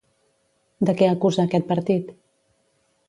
De 0.89 0.95
què 1.01 1.09
acusa 1.09 1.45
aquest 1.49 1.69
partit? 1.73 2.11